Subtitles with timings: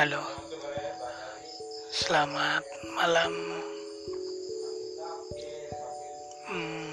[0.00, 0.24] Halo,
[1.92, 2.64] selamat
[2.96, 3.36] malam.
[6.48, 6.88] Hmm,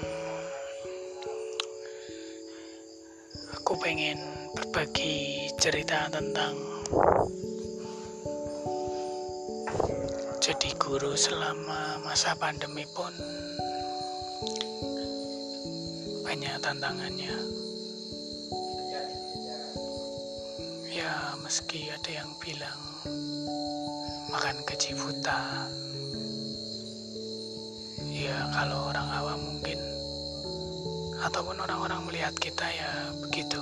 [3.56, 4.20] aku pengen
[4.52, 6.52] berbagi cerita tentang
[10.44, 13.16] jadi guru selama masa pandemi pun
[16.28, 17.32] banyak tantangannya.
[21.08, 22.76] Ya, meski ada yang bilang
[24.28, 25.64] makan gaji buta,
[28.12, 29.80] ya kalau orang awam mungkin
[31.24, 32.92] ataupun orang-orang melihat kita ya
[33.24, 33.56] begitu.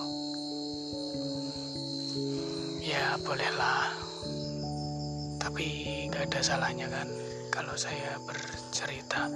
[2.82, 3.94] Ya, bolehlah.
[5.38, 5.66] Tapi
[6.10, 7.06] nggak ada salahnya kan
[7.54, 9.30] kalau saya bercerita.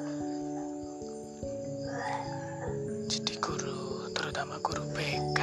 [3.07, 5.39] Jadi guru, terutama guru BK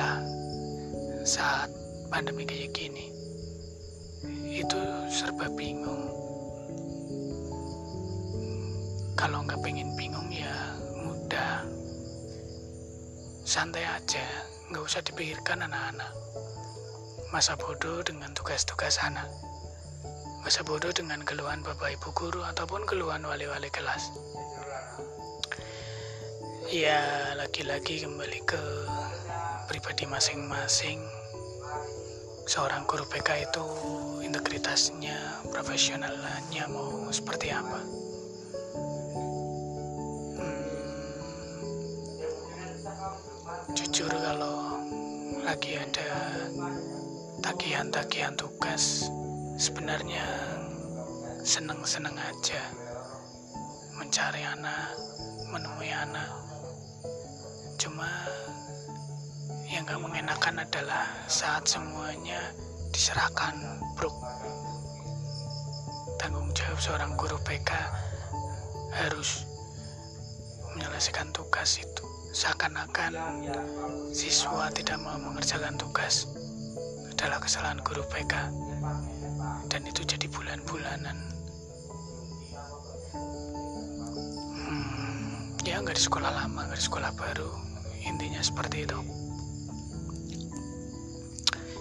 [1.23, 3.11] saat pandemi kayak gini
[4.57, 4.79] itu
[5.11, 6.09] serba bingung.
[9.13, 11.61] Kalau nggak pengen bingung ya mudah.
[13.45, 14.25] Santai aja
[14.73, 16.09] nggak usah dipikirkan anak-anak.
[17.29, 19.29] Masa bodoh dengan tugas-tugas anak.
[20.41, 24.09] Masa bodoh dengan keluhan bapak ibu guru ataupun keluhan wali-wali kelas.
[26.71, 28.63] Ya lagi-lagi kembali ke
[29.69, 30.99] pribadi masing-masing
[32.47, 33.65] seorang guru PK itu
[34.23, 37.81] integritasnya, profesionalnya mau seperti apa?
[40.39, 40.63] Hmm,
[43.75, 44.79] jujur kalau
[45.43, 46.11] lagi ada
[47.43, 49.11] tagihan-tagihan tugas,
[49.59, 50.23] sebenarnya
[51.43, 52.63] seneng-seneng aja
[53.95, 54.95] mencari anak,
[55.51, 56.31] menemui anak.
[57.75, 58.07] Cuma
[59.67, 62.39] yang gak mengenakan adalah saat semuanya
[62.95, 63.51] diserahkan
[63.99, 64.07] bro
[66.15, 67.75] tanggung jawab seorang guru PK
[68.95, 69.43] harus
[70.71, 72.05] menyelesaikan tugas itu.
[72.31, 73.11] Seakan-akan
[74.13, 76.31] siswa tidak mau mengerjakan tugas
[77.11, 78.33] adalah kesalahan guru PK
[79.67, 81.17] dan itu jadi bulan-bulanan.
[84.53, 87.51] Hmm, ya nggak di sekolah lama nggak di sekolah baru.
[88.05, 89.26] Intinya seperti itu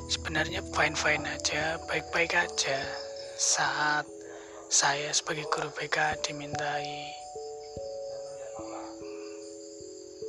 [0.07, 2.79] sebenarnya fine-fine aja, baik-baik aja
[3.35, 4.07] saat
[4.71, 7.11] saya sebagai guru BK dimintai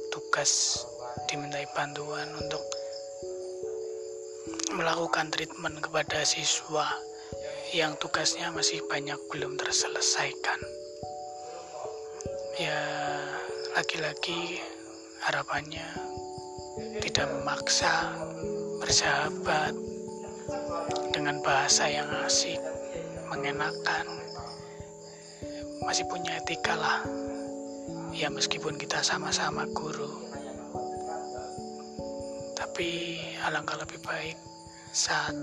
[0.10, 0.82] tugas,
[1.30, 2.62] dimintai bantuan untuk
[4.74, 6.86] melakukan treatment kepada siswa
[7.74, 10.59] yang tugasnya masih banyak belum terselesaikan.
[12.58, 12.82] Ya,
[13.78, 14.58] lagi-lagi
[15.22, 15.86] harapannya
[17.02, 18.18] tidak memaksa
[18.78, 19.74] bersahabat
[21.12, 22.62] dengan bahasa yang asik,
[23.30, 24.06] mengenakan,
[25.84, 27.02] masih punya etika lah.
[28.14, 30.10] Ya meskipun kita sama-sama guru,
[32.58, 34.38] tapi alangkah lebih baik
[34.90, 35.38] saat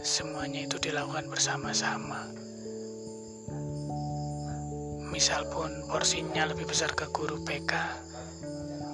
[0.00, 2.28] semuanya itu dilakukan bersama-sama.
[5.12, 7.72] Misal pun porsinya lebih besar ke guru PK,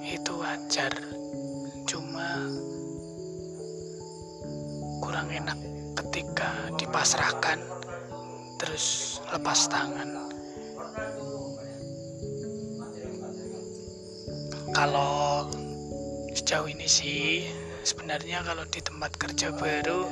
[0.03, 0.93] itu wajar.
[1.87, 2.47] Cuma
[5.21, 5.59] kurang enak
[6.01, 6.49] ketika
[6.81, 7.61] dipasrahkan
[8.57, 10.33] terus lepas tangan.
[14.73, 15.45] Kalau
[16.33, 17.45] sejauh ini sih
[17.85, 20.09] sebenarnya kalau di tempat kerja baru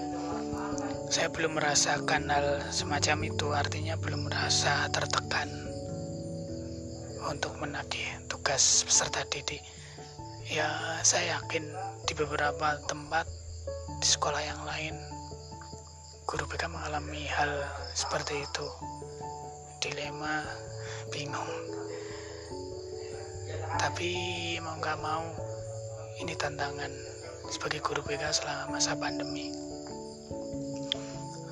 [1.09, 3.49] saya belum merasakan hal semacam itu.
[3.49, 5.49] Artinya belum merasa tertekan
[7.25, 9.65] untuk menagih tugas peserta didik.
[10.45, 11.65] Ya saya yakin
[12.05, 13.38] di beberapa tempat
[13.99, 14.95] di sekolah yang lain
[16.23, 17.51] guru BK mengalami hal
[17.91, 18.67] seperti itu.
[19.83, 20.39] Dilema
[21.11, 21.51] bingung.
[23.75, 24.11] Tapi
[24.63, 25.27] mau nggak mau
[26.23, 26.87] ini tantangan
[27.51, 29.51] sebagai guru BK selama masa pandemi.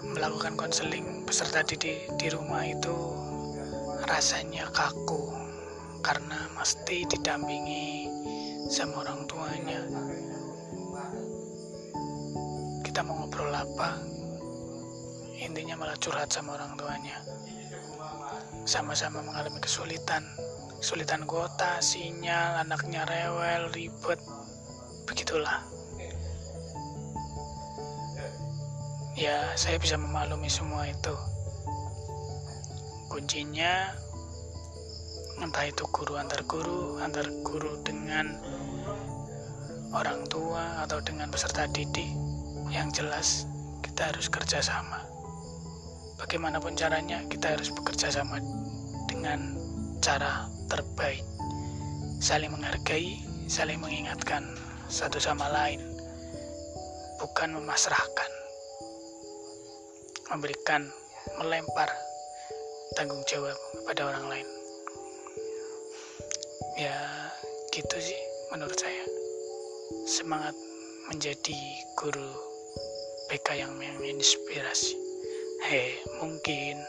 [0.07, 2.95] Melakukan konseling peserta didik di rumah itu
[4.07, 5.35] rasanya kaku
[5.99, 8.07] karena mesti didampingi
[8.71, 9.83] sama orang tuanya
[12.97, 13.93] kita mau ngobrol apa?
[15.37, 17.21] Intinya malah curhat sama orang tuanya.
[18.65, 20.25] Sama-sama mengalami kesulitan.
[20.81, 24.17] Kesulitan kota sinyal anaknya rewel ribet.
[25.05, 25.61] Begitulah.
[29.13, 31.13] Ya saya bisa memaklumi semua itu.
[33.13, 33.93] Kuncinya
[35.37, 38.41] entah itu guru antar guru antar guru dengan
[39.93, 42.26] orang tua atau dengan peserta didik
[42.71, 43.47] yang jelas
[43.83, 45.17] kita harus kerjasama
[46.17, 48.41] bagaimanapun caranya kita harus bekerja sama
[49.07, 49.53] dengan
[50.01, 51.23] cara terbaik.
[52.17, 54.43] Saling menghargai saling mengingatkan
[54.89, 55.79] satu sama lain.
[57.21, 58.31] Bukan memasrahkan.
[60.33, 60.85] Memberikan
[61.39, 61.89] melempar
[62.97, 64.47] tanggung jawab kepada orang lain.
[66.77, 66.97] Ya
[67.73, 68.21] gitu sih
[68.51, 69.05] menurut saya.
[70.05, 70.53] Semangat
[71.07, 71.57] menjadi
[71.95, 72.56] guru
[73.27, 74.95] PK yang menginspirasi.
[75.67, 76.79] Hei mungkin